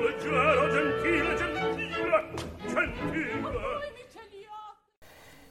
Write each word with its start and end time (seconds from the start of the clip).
leggero, 0.00 0.70
gentile, 0.70 1.34
gentile 1.36 2.24
Gentile 2.66 3.54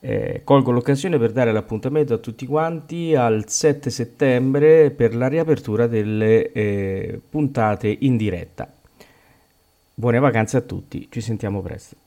Eh, 0.00 0.40
colgo 0.44 0.70
l'occasione 0.70 1.18
per 1.18 1.32
dare 1.32 1.52
l'appuntamento 1.52 2.14
a 2.14 2.18
tutti 2.18 2.46
quanti 2.46 3.14
al 3.14 3.50
7 3.50 3.90
settembre 3.90 4.90
per 4.92 5.14
la 5.14 5.28
riapertura 5.28 5.86
delle 5.86 6.50
eh, 6.52 7.20
puntate 7.28 7.94
in 8.00 8.16
diretta. 8.16 8.66
Buone 9.92 10.18
vacanze 10.18 10.56
a 10.56 10.62
tutti, 10.62 11.06
ci 11.10 11.20
sentiamo 11.20 11.60
presto. 11.60 12.05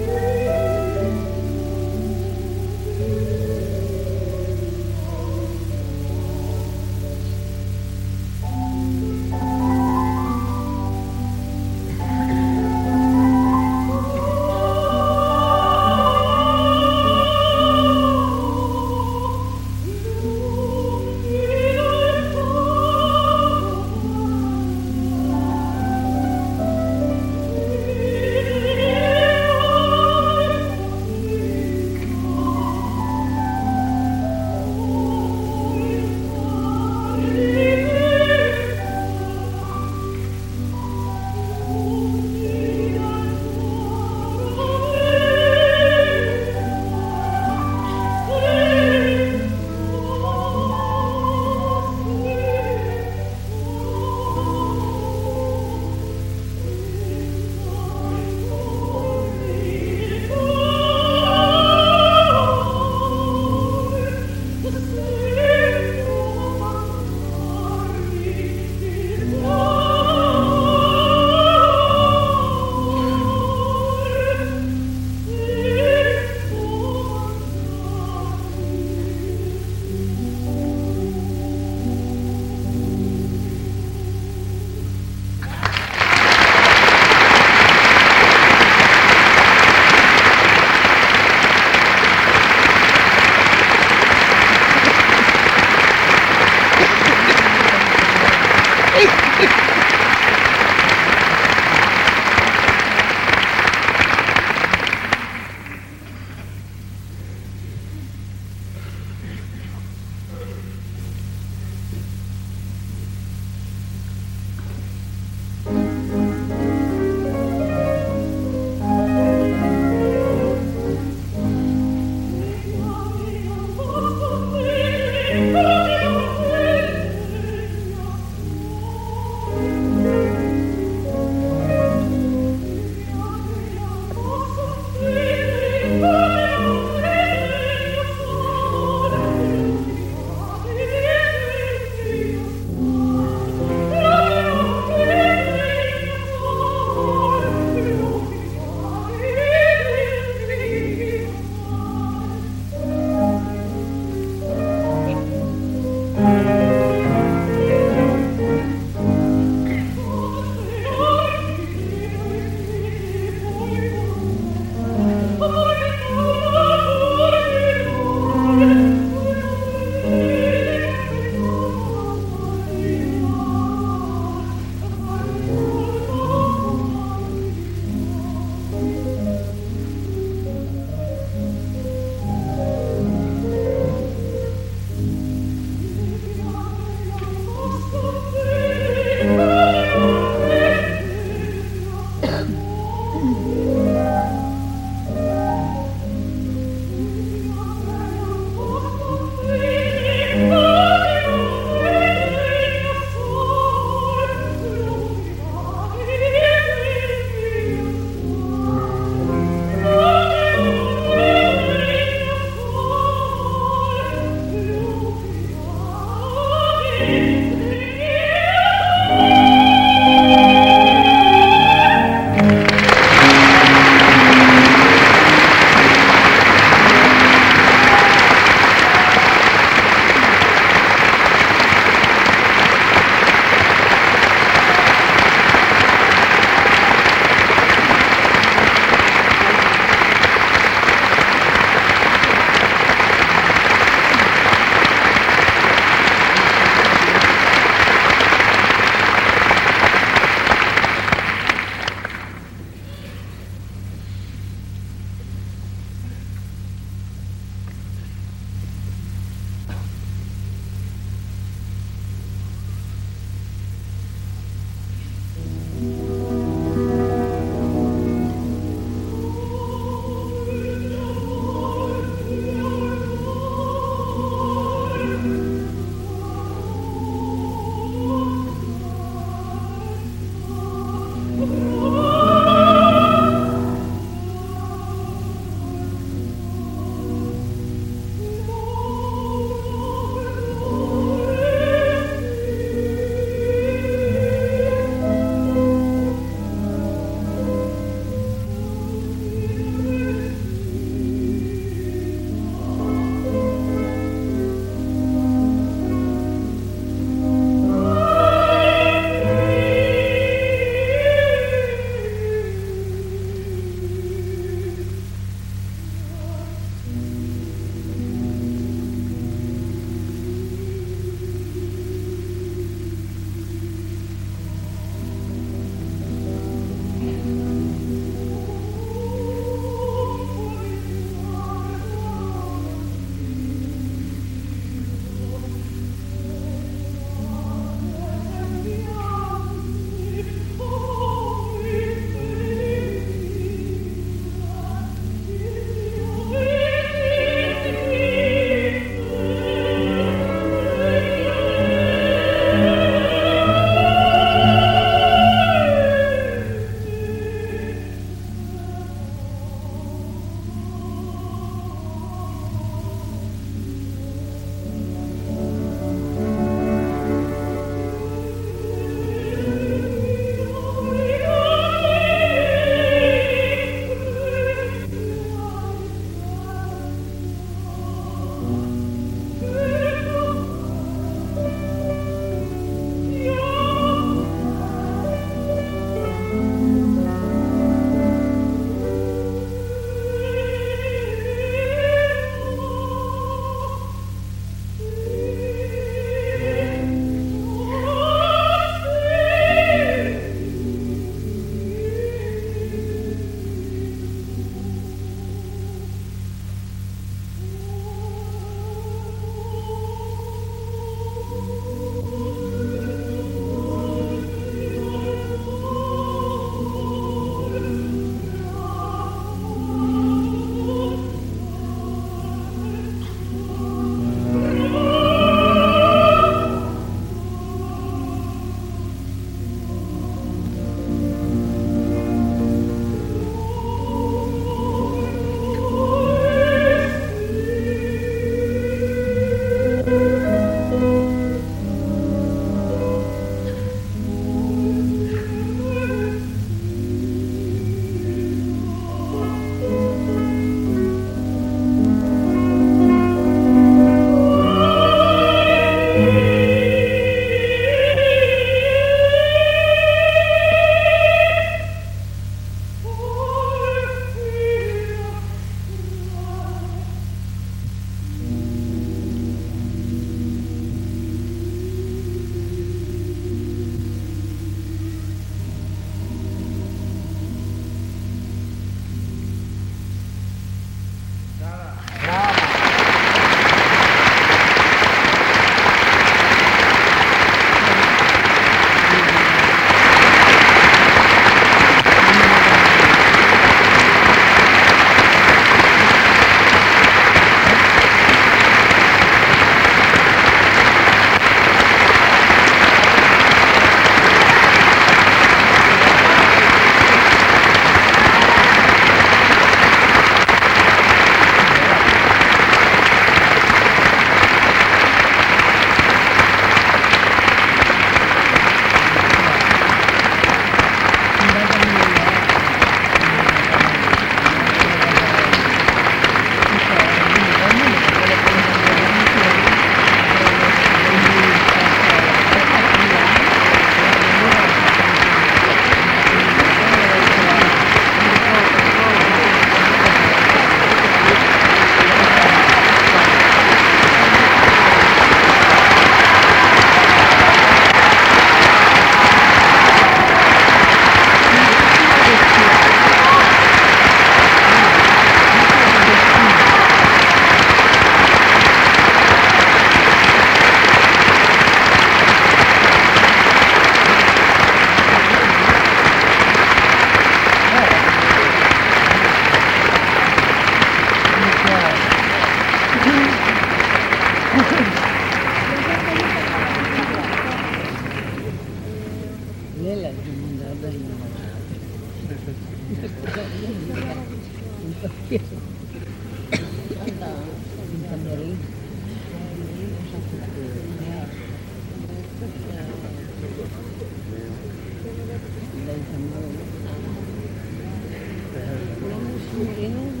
Ayan. 599.47 600.00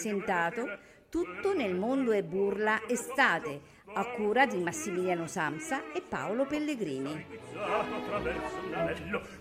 presentato 0.00 0.78
Tutto 1.10 1.52
nel 1.52 1.74
mondo 1.74 2.12
è 2.12 2.22
burla 2.22 2.80
estate 2.88 3.60
a 3.92 4.06
cura 4.12 4.46
di 4.46 4.56
Massimiliano 4.58 5.26
Samsa 5.26 5.92
e 5.92 6.00
Paolo 6.08 6.46
Pellegrini. 6.46 7.26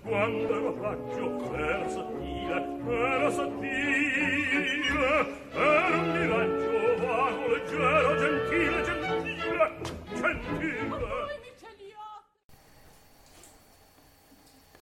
Quando 0.02 0.56
ero 0.56 0.73
paggio 0.73 1.53
ero 1.53 1.90
sottile, 1.90 2.80
ero 2.90 3.31
sottile 3.31 4.69